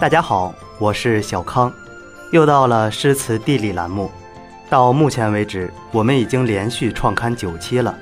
[0.00, 1.72] 大家好，我是小康，
[2.30, 4.10] 又到了诗词地理栏目。
[4.68, 7.94] 到目前为止，我们已经连续创刊九期了。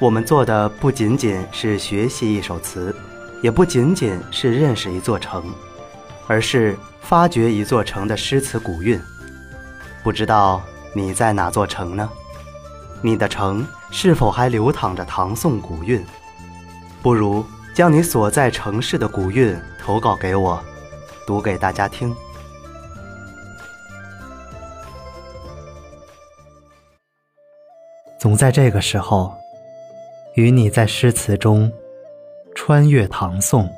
[0.00, 2.94] 我们做的不仅仅是学习一首词，
[3.42, 5.44] 也不仅仅是认识一座城，
[6.26, 9.00] 而是发掘一座城的诗词古韵。
[10.02, 10.60] 不知道
[10.92, 12.08] 你在哪座城呢？
[13.02, 16.04] 你的城是否还流淌着唐宋古韵？
[17.02, 20.58] 不如将你所在城市的古韵投稿给我。
[21.26, 22.16] 读给大家听。
[28.18, 29.30] 总在这个时候，
[30.36, 31.70] 与你在诗词中
[32.54, 33.68] 穿越唐宋。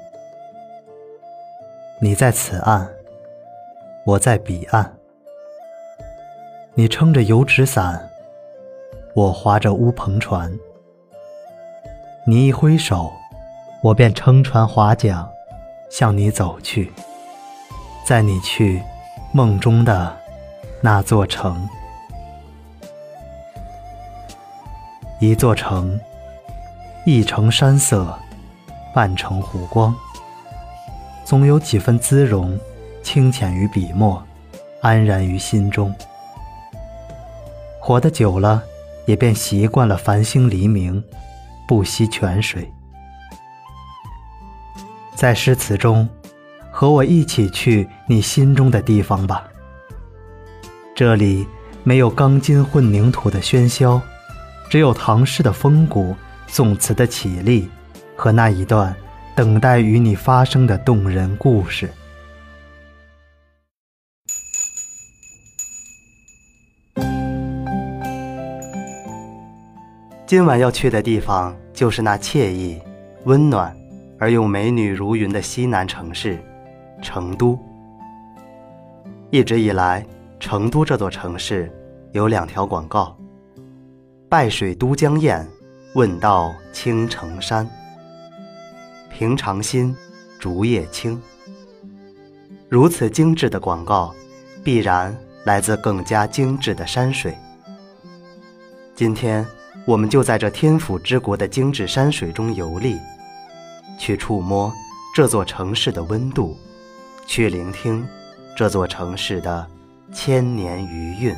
[2.01, 2.89] 你在此岸，
[4.07, 4.97] 我在彼岸。
[6.75, 8.09] 你撑着油纸伞，
[9.17, 10.57] 我划着乌篷船。
[12.25, 13.11] 你一挥手，
[13.81, 15.29] 我便撑船划桨，
[15.91, 16.93] 向你走去。
[18.05, 18.83] 载你去
[19.33, 20.17] 梦中的
[20.81, 21.69] 那座城，
[25.21, 26.01] 一座城，
[27.05, 28.19] 一城山色，
[28.95, 29.95] 半城湖光，
[31.25, 32.59] 总有几分姿容，
[33.03, 34.23] 清浅于笔墨，
[34.81, 35.95] 安然于心中。
[37.79, 38.63] 活得久了，
[39.07, 41.05] 也便习惯了繁星黎明，
[41.69, 42.73] 不惜泉水，
[45.19, 46.09] 在诗词中。
[46.71, 49.49] 和我一起去你心中的地方吧。
[50.95, 51.45] 这里
[51.83, 54.01] 没有钢筋混凝土的喧嚣，
[54.71, 56.15] 只有唐诗的风骨、
[56.47, 57.69] 宋词的绮丽
[58.15, 58.95] 和那一段
[59.35, 61.91] 等待与你发生的动人故事。
[70.29, 72.81] 今晚要去的地方，就是那惬意、
[73.25, 73.77] 温暖
[74.19, 76.39] 而又美女如云的西南城市。
[77.01, 77.57] 成都，
[79.31, 80.05] 一直以来，
[80.41, 81.73] 成都这座城市
[82.11, 83.17] 有两条广告：
[84.29, 85.47] 拜水都江堰，
[85.95, 87.71] 问道青城山。
[89.11, 89.95] 平常心，
[90.41, 91.23] 竹叶青。
[92.69, 94.13] 如此精致的广告，
[94.65, 97.33] 必然来自更加精致的山水。
[98.97, 99.47] 今天，
[99.87, 102.99] 我们就在这天府之国的精致山水中游历，
[103.99, 104.73] 去触摸
[105.15, 106.57] 这座城市的温度。
[107.27, 108.09] 去聆听
[108.57, 109.67] 这座城市的
[110.11, 111.37] 千年余韵。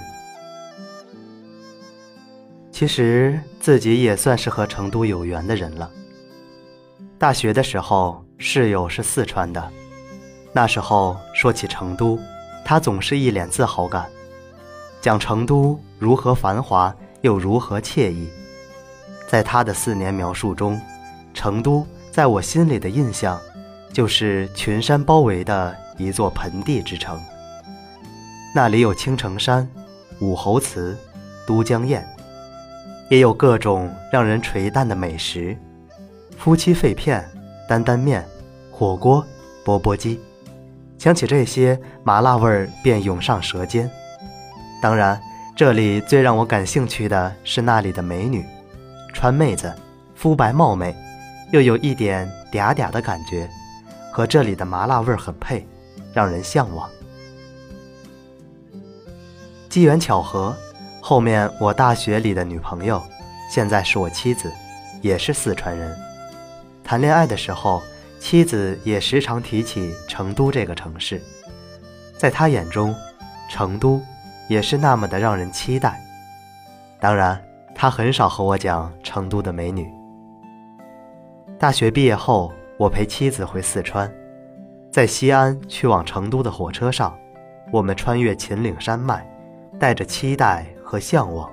[2.70, 5.90] 其实自己也算是和成都有缘的人了。
[7.18, 9.68] 大学的时候，室友是四川的，
[10.52, 12.16] 那时候说起成都，
[12.64, 14.08] 他总是一脸自豪感，
[15.00, 18.30] 讲成都如何繁华又如何惬意。
[19.28, 20.80] 在他的四年描述中，
[21.34, 23.40] 成都在我心里的印象。
[23.92, 27.20] 就是群山包围的一座盆地之城，
[28.54, 29.68] 那里有青城山、
[30.20, 30.96] 武侯祠、
[31.44, 32.00] 都江堰，
[33.08, 35.56] 也有各种让人垂涎的美食：
[36.38, 37.28] 夫妻肺片、
[37.68, 38.24] 担担面、
[38.70, 39.26] 火锅、
[39.64, 40.20] 钵钵鸡。
[40.96, 43.90] 想起这些，麻辣味儿便涌上舌尖。
[44.80, 45.20] 当然，
[45.56, 48.46] 这里最让我感兴趣的是那里的美女，
[49.12, 49.74] 川妹子，
[50.14, 50.94] 肤白貌美，
[51.52, 53.48] 又有一点嗲嗲的感觉。
[54.12, 55.64] 和这里的麻辣味很配，
[56.12, 56.90] 让人向往。
[59.68, 60.52] 机缘巧合，
[61.00, 63.00] 后面我大学里的女朋友，
[63.48, 64.52] 现在是我妻子，
[65.00, 65.96] 也是四川人。
[66.82, 67.80] 谈恋爱的时候，
[68.18, 71.22] 妻子也时常提起成都这个城市，
[72.18, 72.92] 在她眼中，
[73.48, 74.02] 成都
[74.48, 76.04] 也是那么的让人期待。
[76.98, 77.40] 当然，
[77.76, 79.99] 她很少和我讲成都的美女。
[81.60, 82.50] 大学毕业后。
[82.78, 84.10] 我陪妻子回四川，
[84.90, 87.14] 在西安去往成都的火车上，
[87.70, 89.22] 我们穿越秦岭山脉，
[89.78, 91.50] 带着期待和向往，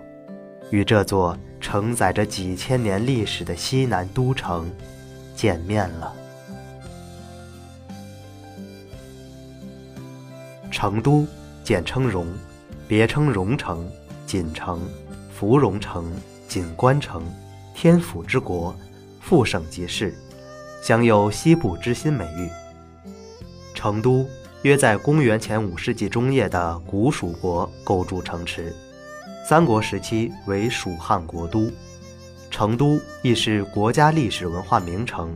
[0.72, 4.72] 与这座承载着几千年历史的西南都城
[5.36, 6.14] 见面了。
[10.72, 11.28] 成都，
[11.62, 12.26] 简称蓉，
[12.88, 13.86] 别称蓉城、
[14.26, 14.80] 锦城、
[15.30, 16.10] 芙蓉城、
[16.48, 17.22] 锦官城，
[17.74, 18.74] 天府之国，
[19.28, 20.16] 副省级市。
[20.82, 22.50] 享有“西部之心”美誉。
[23.74, 24.26] 成都
[24.62, 28.74] 约在公元前五世纪中叶的古蜀国构筑城池，
[29.46, 31.70] 三国时期为蜀汉国都。
[32.50, 35.36] 成都亦是国家历史文化名城，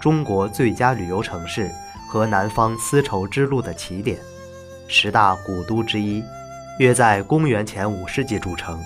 [0.00, 1.68] 中国最佳旅游城市
[2.08, 4.16] 和南方丝绸之路的起点，
[4.86, 6.22] 十大古都之一。
[6.78, 8.80] 约在公元前五世纪筑成，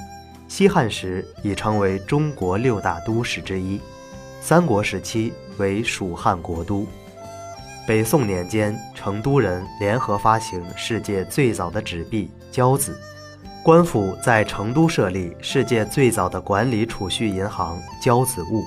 [0.48, 3.78] 西汉时已成为中国六大都市之一。
[4.40, 6.86] 三国时期为蜀汉国都。
[7.86, 12.98] 北宋年间，成都人联合发行世界最早的纸币“交子”，
[13.64, 18.62] 官府在成都设立世界最早的管理储蓄银行“交子务”。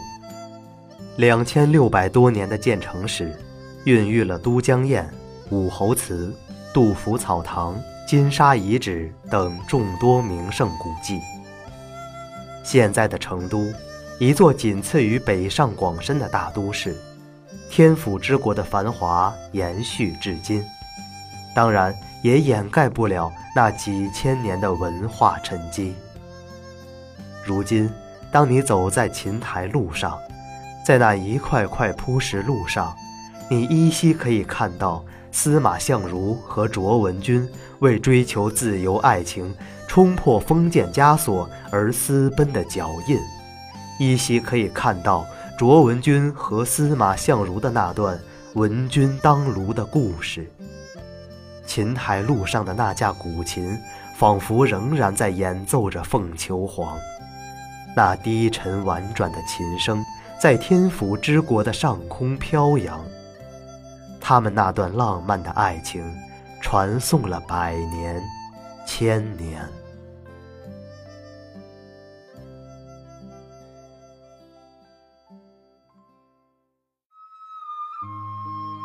[1.18, 3.38] 两千六百多年的建成史，
[3.86, 5.08] 孕育了都江堰、
[5.52, 6.34] 武侯祠、
[6.74, 11.20] 杜甫草堂、金沙遗址等众多名胜古迹。
[12.64, 13.68] 现在的成都，
[14.22, 16.96] 一座仅次于北上广深的大都市。
[17.72, 20.64] 天府之国的繁华延续至今，
[21.56, 21.92] 当然
[22.22, 25.96] 也掩盖不了那几千年的文化沉积。
[27.44, 27.90] 如今，
[28.32, 30.16] 当你走在琴台路上，
[30.86, 32.96] 在那一块块铺石路上，
[33.50, 39.52] 你依稀可以看到司马相如和卓文君为追求自由爱情、
[39.88, 43.18] 冲破封建枷锁而私奔的脚印，
[44.02, 45.26] 依稀可以看到。
[45.58, 48.20] 卓文君和司马相如的那段
[48.56, 50.50] 闻君当炉的故事。
[51.68, 53.78] 琴台路上的那架古琴，
[54.18, 56.98] 仿佛仍然在演奏着《凤求凰》，
[57.96, 60.04] 那低沉婉转的琴声
[60.40, 63.00] 在天府之国的上空飘扬。
[64.20, 66.04] 他们那段浪漫的爱情，
[66.60, 68.20] 传颂了百年、
[68.88, 69.62] 千年。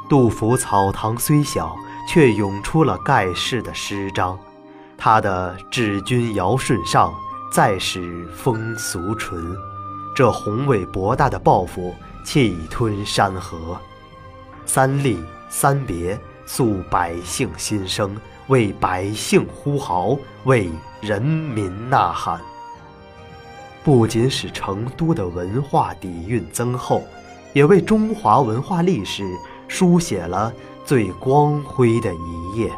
[0.09, 1.75] 杜甫草堂虽小，
[2.09, 4.39] 却涌出了盖世的诗章。
[4.97, 7.13] 他的“治君尧舜上，
[7.53, 9.57] 再使风俗淳”，
[10.15, 11.95] 这宏伟博大的抱负，
[12.25, 13.77] 气吞山河。
[14.65, 15.19] 三吏
[15.49, 18.17] 三别，诉百姓心声，
[18.47, 20.71] 为百姓呼号，为
[21.01, 22.41] 人民呐喊。
[23.83, 27.03] 不仅使成都的文化底蕴增厚，
[27.53, 29.25] 也为中华文化历史。
[29.69, 30.53] 书写了
[30.85, 32.73] 最光辉的一页。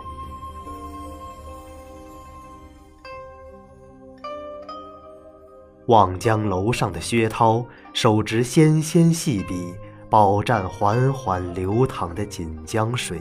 [5.87, 9.75] 望江楼上的薛涛，手执纤纤细笔，
[10.11, 13.21] 饱蘸缓缓流淌的锦江水，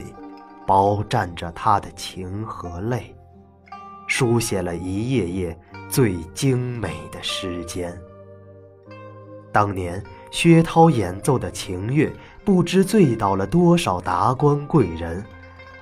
[0.66, 3.14] 饱蘸着他的情和泪，
[4.06, 7.90] 书写了一页页最精美的诗笺。
[9.50, 12.10] 当年薛涛演奏的情乐。
[12.48, 15.22] 不知醉倒了多少达官贵人，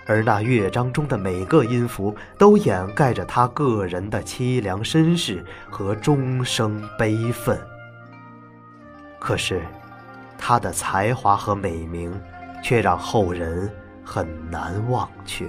[0.04, 7.56] 而那乐章中的每个音符都掩盖着他个人的凄凉身世和终生悲愤。
[9.20, 9.62] 可是，
[10.36, 12.12] 他的才华和美名，
[12.64, 13.70] 却让后人
[14.04, 15.46] 很难忘却。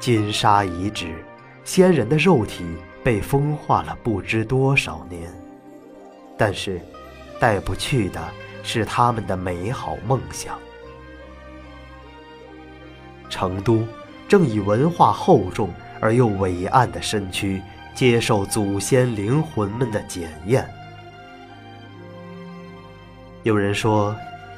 [0.00, 1.22] 金沙遗址，
[1.64, 2.64] 先人的肉体
[3.04, 5.30] 被风化了不知多少年。
[6.36, 6.80] 但是，
[7.40, 8.20] 带不去的
[8.62, 10.58] 是他们的美好梦想。
[13.28, 13.86] 成都
[14.28, 17.62] 正以文化厚重而又伟岸的身躯，
[17.94, 20.68] 接受祖先灵魂们的检验。
[23.42, 24.14] 有人说，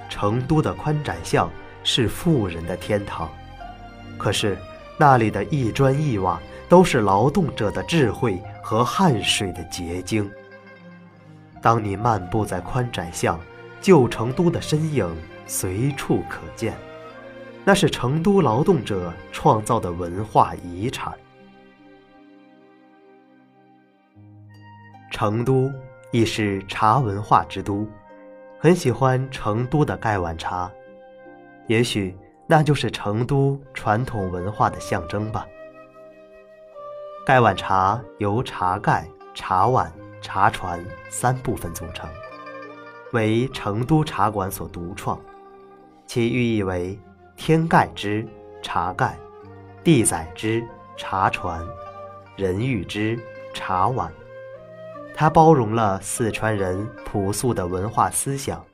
[0.09, 1.51] 成都的宽窄巷
[1.85, 3.29] 是富人的天堂，
[4.17, 4.57] 可是
[4.97, 10.31] 那里的一砖一瓦都是劳动者的智慧和汗水的结晶。
[11.61, 13.39] 当你漫步在宽窄巷，
[13.81, 15.09] 旧成都的身影
[15.47, 16.75] 随处可见，
[17.65, 21.13] 那是成都劳动者创造的文化遗产。
[25.11, 25.71] 成都
[26.13, 27.87] 亦是茶文化之都，
[28.61, 30.71] 很喜欢成都的盖碗茶，
[31.67, 35.47] 也许那就是成都传统文化的象征吧。
[37.27, 39.93] 盖碗茶由茶盖、茶碗。
[40.21, 42.09] 茶船三部分组成，
[43.13, 45.19] 为成都茶馆所独创，
[46.07, 46.99] 其寓意为
[47.37, 48.27] 天盖之
[48.63, 49.17] 茶盖，
[49.83, 50.63] 地载之
[50.97, 51.65] 茶船，
[52.37, 53.19] 人遇之
[53.55, 54.13] 茶碗。
[55.15, 58.65] 它包容了四川人朴素的文化思想。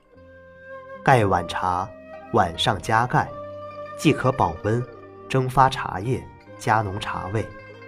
[1.03, 1.89] 盖碗茶，
[2.33, 3.29] 碗上加盖，
[3.99, 4.83] 既可保温，
[5.29, 6.23] 蒸发茶叶，
[6.59, 7.43] 加浓茶味；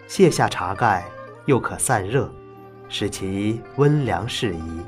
[0.06, 1.04] 卸下茶盖，
[1.46, 2.30] 又可散热。
[2.88, 4.80] 使其温凉适宜，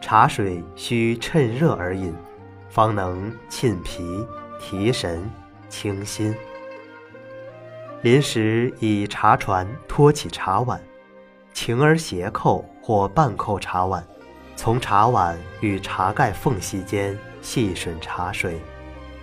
[0.00, 2.14] 茶水需趁热而饮，
[2.68, 4.26] 方能沁脾、
[4.60, 5.28] 提神、
[5.68, 6.34] 清心。
[8.02, 10.80] 临时以茶船托起茶碗，
[11.52, 14.06] 轻而斜扣或半扣茶碗，
[14.54, 18.60] 从茶碗与茶盖缝隙间细吮茶水，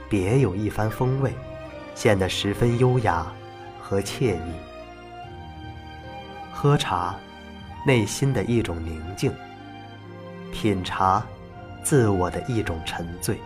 [0.09, 1.31] 别有一番风味，
[1.93, 3.25] 显得十分优雅
[3.79, 4.51] 和惬意。
[6.51, 7.15] 喝茶。
[7.85, 9.31] 内心的一种宁静，
[10.51, 11.25] 品茶
[11.83, 13.37] 自我的一种沉醉。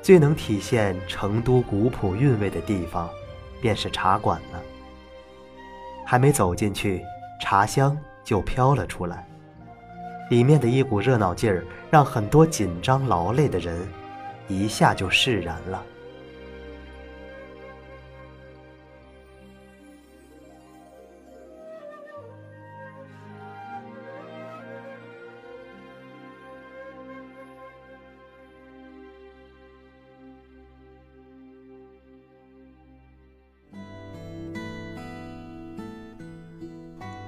[0.00, 3.10] 最能体现成都古朴韵味的地方，
[3.60, 4.62] 便是茶馆了。
[6.06, 7.02] 还没走进去，
[7.40, 9.26] 茶香就飘了出来，
[10.30, 13.86] 里面的一股热闹劲儿，让很多紧张劳累的人
[14.46, 15.82] 一下就释然了。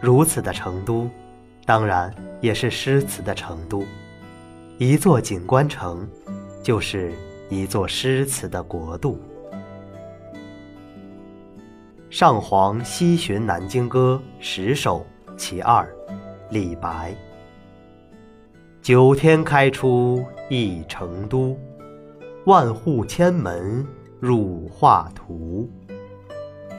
[0.00, 1.08] 如此的成都，
[1.66, 3.84] 当然也是诗词的成都。
[4.78, 6.08] 一座景观城，
[6.62, 7.12] 就是
[7.50, 9.20] 一座诗词的国度。
[12.08, 15.04] 上皇西巡南京歌十首
[15.36, 15.86] 其二，
[16.48, 17.14] 李白。
[18.80, 21.54] 九天开出一成都，
[22.46, 23.86] 万户千门
[24.18, 25.70] 入画图。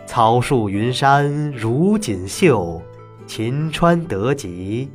[0.07, 2.81] 草树云山如锦绣。
[3.33, 4.91] 秦川得及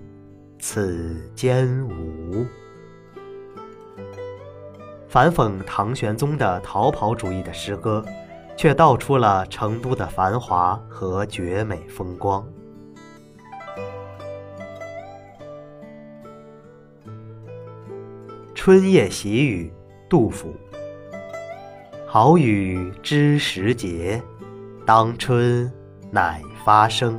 [0.59, 2.45] 此间无。
[5.09, 8.05] 反讽唐玄宗的逃跑主义的诗歌，
[8.55, 12.47] 却道出了成都的繁华和绝美风光。
[18.55, 19.73] 春夜喜雨，
[20.11, 20.55] 杜甫。
[22.07, 24.23] 好雨知时节，
[24.85, 25.73] 当春
[26.11, 27.19] 乃发生。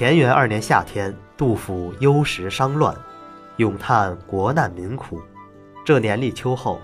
[0.00, 2.96] 乾元二年夏天，杜甫忧时伤乱，
[3.58, 5.20] 咏叹国难民苦。
[5.84, 6.80] 这年立秋后，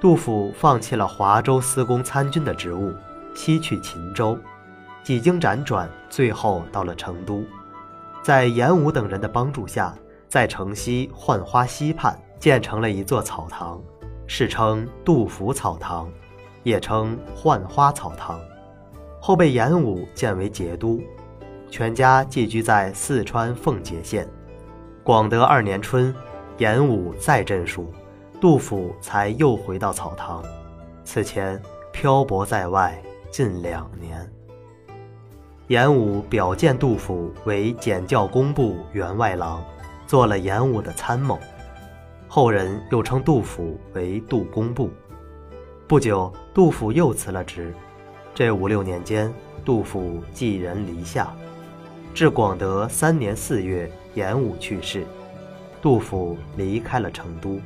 [0.00, 2.94] 杜甫放弃了华州司功参军的职务，
[3.34, 4.38] 西去秦州。
[5.04, 7.44] 几经辗转，最后到了成都。
[8.22, 9.94] 在严武等人的帮助下，
[10.26, 13.78] 在城西浣花溪畔建成了一座草堂，
[14.26, 16.08] 世称杜甫草堂，
[16.62, 18.40] 也称浣花草堂。
[19.20, 21.02] 后被严武建为节都。
[21.70, 24.28] 全家寄居在四川奉节县。
[25.02, 26.14] 广德二年春，
[26.58, 27.92] 严武再镇蜀，
[28.40, 30.42] 杜甫才又回到草堂。
[31.04, 31.60] 此前
[31.92, 34.28] 漂泊在外近两年。
[35.68, 39.62] 严武表荐杜甫为检校工部员外郎，
[40.06, 41.38] 做了严武的参谋。
[42.28, 44.90] 后人又称杜甫为杜工部。
[45.88, 47.72] 不久，杜甫又辞了职。
[48.34, 49.32] 这五六年间，
[49.64, 51.34] 杜甫寄人篱下。
[52.16, 55.04] 至广德三年四月，严武去世，
[55.82, 57.60] 杜甫离开了成都。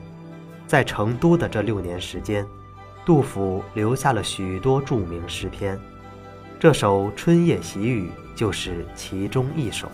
[0.67, 2.45] 在成都的这六年时间，
[3.07, 5.79] 杜甫留下了许多著名诗篇，
[6.59, 9.87] 这首《春夜喜雨》就是其中一首。《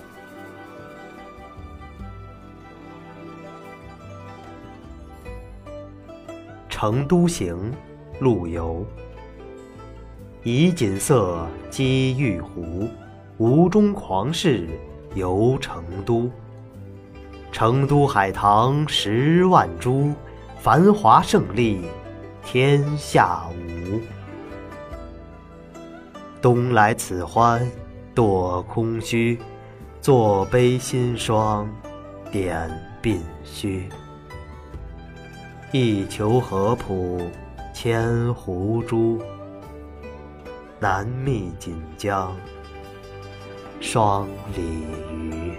[6.71, 7.55] 成都行》，
[8.21, 8.87] 陆游。
[10.43, 12.89] 以锦瑟积玉壶。
[13.39, 14.67] 吴中狂士
[15.15, 16.31] 游成都，
[17.53, 20.15] 成都海棠十万株，
[20.59, 21.85] 繁华胜利
[22.43, 24.01] 天下无。
[26.41, 27.71] 东来此欢
[28.15, 29.39] 堕空虚，
[30.01, 31.69] 坐杯新霜
[32.33, 32.71] 点
[33.03, 33.87] 鬓须。
[35.73, 37.21] 一裘合浦
[37.75, 39.21] 千湖珠，
[40.81, 42.35] 南觅锦江。
[43.89, 44.63] 双鲤
[45.13, 45.53] 鱼，《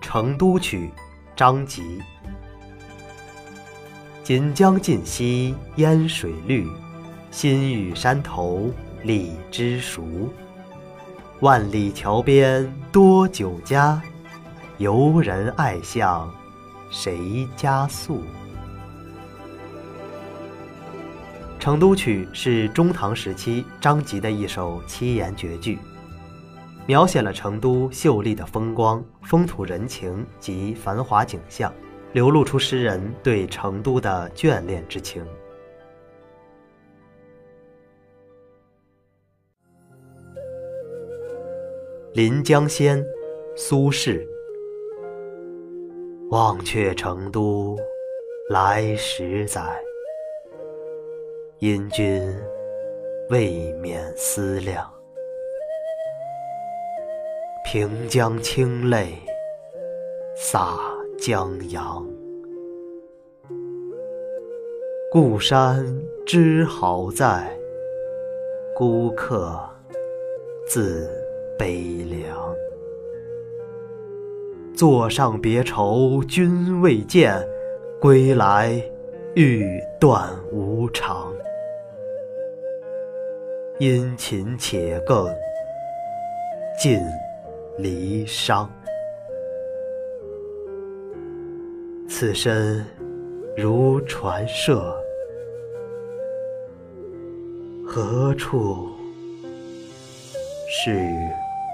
[0.00, 0.88] 成都曲》
[1.34, 2.00] 张籍。
[4.22, 6.64] 锦江尽兮烟水绿，
[7.32, 8.70] 新雨山头
[9.02, 10.32] 荔枝熟。
[11.40, 14.00] 万里桥边多酒家，
[14.78, 16.32] 游人爱向
[16.88, 18.18] 谁家宿？
[21.64, 25.78] 《成都曲》是中唐时期张籍的一首七言绝句，
[26.84, 31.72] 描写了成都秀丽的风光、风土人情及繁华景象，
[32.12, 35.24] 流露出诗人对成都的眷恋之情。
[42.12, 43.02] 临江仙》
[43.56, 44.22] 苏轼。
[46.28, 47.74] 忘却成都
[48.50, 49.62] 来时载，
[51.60, 52.20] 因君
[53.30, 54.90] 未免思量。
[57.64, 59.14] 平江清泪
[60.36, 60.76] 洒
[61.18, 62.04] 江洋，
[65.10, 65.86] 故山
[66.26, 67.56] 知好在，
[68.74, 69.58] 孤客
[70.66, 71.08] 自
[71.56, 72.54] 悲凉。
[74.74, 77.40] 座上别愁，君未见，
[78.00, 78.72] 归来
[79.34, 81.32] 欲断无常。
[83.78, 85.26] 殷勤且更
[86.78, 87.00] 尽。
[87.76, 88.68] 离殇，
[92.08, 92.86] 此身
[93.56, 94.96] 如传舍，
[97.84, 98.88] 何处
[100.70, 101.10] 是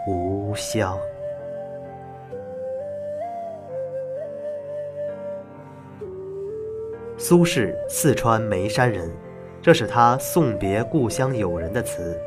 [0.09, 0.99] 吾乡？
[7.19, 9.15] 苏轼，四川眉山人，
[9.63, 12.19] 这是他送别故乡友人的词，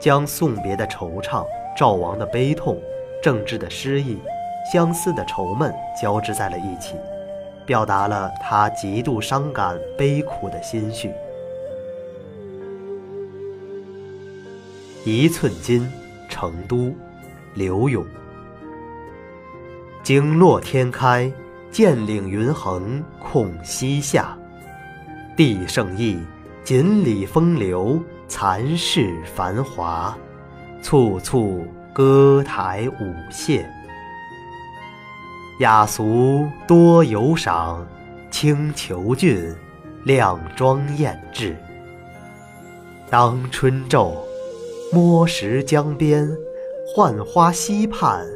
[0.00, 1.46] 将送别的惆怅、
[1.76, 2.80] 赵王的悲痛。
[3.22, 4.18] 政治的失意，
[4.72, 6.96] 相思的愁闷交织在了一起，
[7.64, 11.12] 表达了他极度伤感、悲苦的心绪。
[15.04, 15.88] 一寸金，
[16.28, 16.92] 成都，
[17.54, 18.04] 刘永。
[20.02, 21.30] 经落天开，
[21.70, 24.36] 剑岭云横空西下，
[25.36, 26.18] 地胜意，
[26.64, 30.16] 锦里风流，残世繁华，
[30.82, 31.64] 簇簇。
[31.94, 33.62] 歌台舞榭，
[35.60, 37.86] 雅俗多游赏，
[38.30, 39.54] 清裘俊，
[40.06, 41.54] 靓妆艳质。
[43.10, 44.14] 当春昼，
[44.90, 46.26] 摸石江边，
[46.96, 48.26] 浣花溪畔，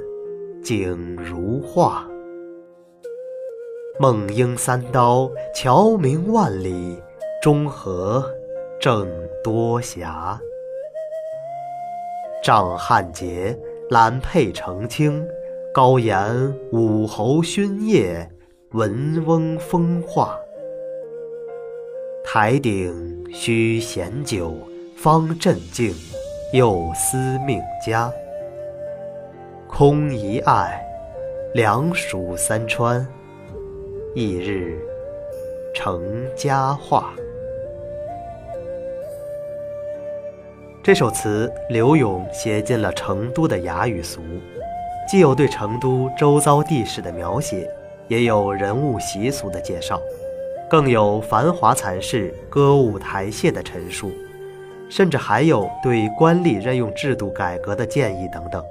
[0.63, 2.07] 景如画。
[3.99, 7.03] 梦莺三刀，桥明万里，
[7.47, 8.29] 中和
[8.81, 9.07] 正
[9.45, 10.37] 多暇。
[12.43, 13.57] 仗汉节，
[13.89, 15.25] 兰佩澄清，
[15.73, 18.29] 高言武侯勋业，
[18.73, 20.37] 文翁风化。
[22.25, 24.53] 台顶须闲酒，
[24.97, 25.95] 方镇静，
[26.53, 28.13] 又思命佳。
[29.69, 30.85] 空一爱，
[31.55, 33.07] 两蜀三川，
[34.17, 34.77] 一日
[35.73, 36.03] 成
[36.35, 37.15] 佳话。
[40.87, 44.21] 这首词，刘永写尽了成都的雅与俗，
[45.11, 47.69] 既有对成都周遭地势的描写，
[48.07, 50.01] 也有人物习俗的介绍，
[50.71, 54.13] 更有繁华残市、歌舞台榭的陈述，
[54.89, 58.63] 甚至还有对官吏任用制度改革的建议等等。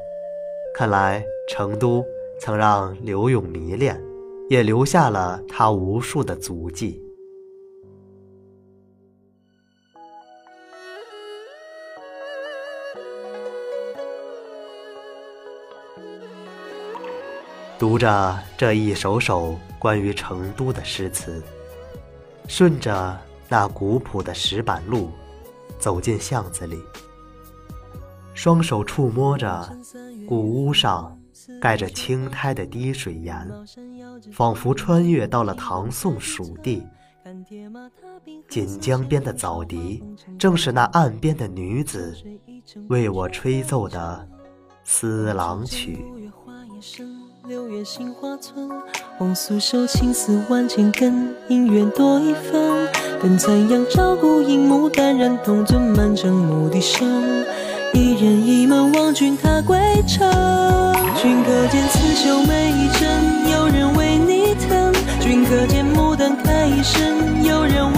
[0.73, 2.01] 看来，成都
[2.39, 4.01] 曾让刘永迷恋，
[4.49, 7.04] 也留下了他无数的足迹。
[17.87, 21.39] 读着这一首首关于成都的诗词，
[22.47, 23.15] 顺着
[23.47, 25.11] 那古朴的石板路
[25.77, 26.81] 走进巷子里，
[28.33, 29.69] 双手触摸着
[30.27, 31.15] 古屋上
[31.61, 33.47] 盖着青苔的滴水岩，
[34.33, 36.81] 仿佛穿越到了唐宋蜀地。
[38.49, 40.03] 锦江边的早笛，
[40.39, 42.17] 正是那岸边的女子
[42.89, 44.27] 为我吹奏的
[44.83, 46.03] 思郎曲。
[47.47, 48.67] 六月杏花村，
[49.19, 52.89] 红酥手，青丝万千根，姻缘多一分。
[53.21, 57.45] 等残阳照孤影，牡丹染铜樽，满城牧笛声。
[57.93, 59.77] 一人一门望君踏归
[60.07, 60.27] 程，
[61.21, 64.91] 君可见刺绣每一针，有人为你疼。
[65.19, 67.94] 君可见牡丹开一生，有人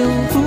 [0.00, 0.39] 一线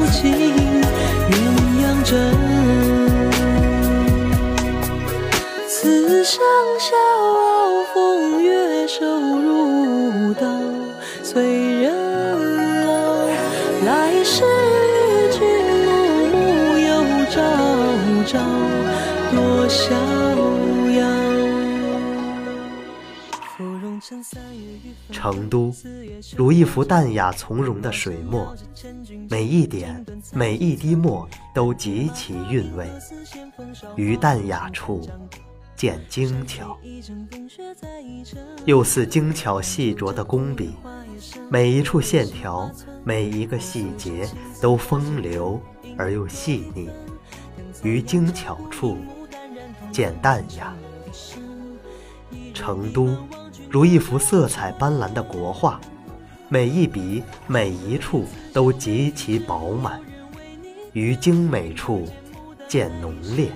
[25.23, 25.73] 成都
[26.35, 28.53] 如一幅淡雅从容的水墨，
[29.29, 32.85] 每一点每一滴墨都极其韵味。
[33.95, 35.07] 于淡雅处
[35.77, 36.77] 见精巧，
[38.65, 40.71] 又似精巧细琢的工笔，
[41.49, 42.69] 每一处线条，
[43.05, 44.29] 每一个细节
[44.61, 45.57] 都风流
[45.97, 46.89] 而又细腻。
[47.81, 48.97] 于精巧处
[49.89, 50.73] 见淡雅。
[52.53, 53.15] 成都
[53.73, 55.81] 如一幅色彩斑斓的国画，
[56.47, 59.99] 每一笔每一处都极其饱满，
[60.91, 62.07] 于精美处
[62.67, 63.49] 见浓烈，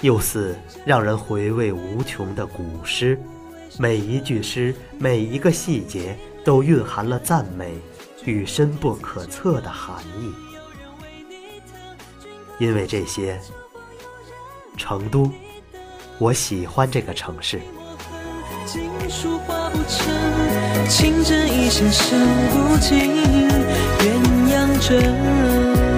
[0.00, 3.20] 又似让人回味无穷的古诗，
[3.78, 7.74] 每一句诗每一个细节都蕴含了赞美
[8.24, 10.32] 与深不可测的含义。
[12.58, 13.38] 因为这些，
[14.78, 15.30] 成都。
[16.18, 17.60] 我喜欢这个城市。
[18.66, 20.14] 锦书画不成，
[20.88, 22.16] 情针一线绣
[22.52, 22.98] 不尽，
[23.98, 24.12] 鸳
[24.52, 25.89] 鸯枕。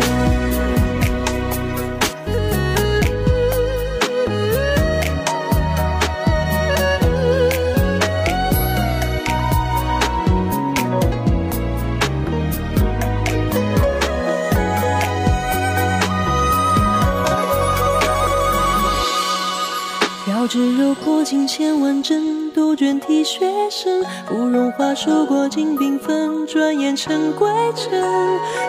[21.32, 23.40] 有过尽千万针，杜鹃啼血
[23.70, 27.90] 声，芙蓉花数过尽缤纷，转眼成归程。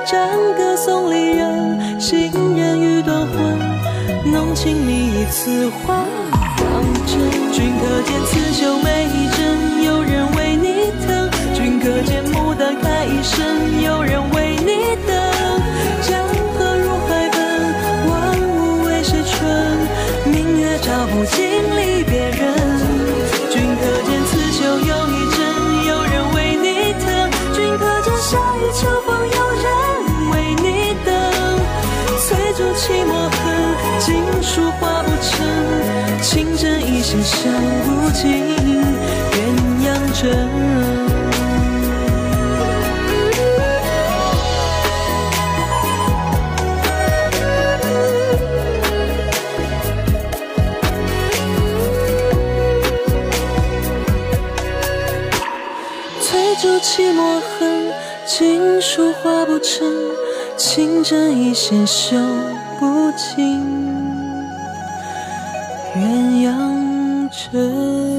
[0.10, 6.06] 战歌送离人，行人欲断魂，浓情蜜意此话
[6.56, 6.66] 当
[7.06, 7.20] 真。
[7.52, 14.43] 君可见刺绣每一针，有人为你疼；君可见牡丹开一生，有人为
[36.24, 37.50] 情真意切休
[37.84, 38.32] 不尽
[39.34, 39.44] 鸳
[39.84, 40.50] 鸯枕
[56.22, 57.92] 翠竹泣墨痕
[58.26, 59.86] 锦书画不成
[60.56, 62.16] 情真意线绣
[62.80, 63.93] 不尽
[65.96, 66.00] 鸳
[66.48, 66.74] 鸯。
[67.34, 68.13] 枕。